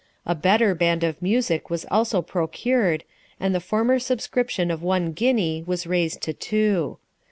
[0.25, 3.03] A better band of music was also procured,
[3.39, 6.97] and the former subscription of one guinea was raised to two.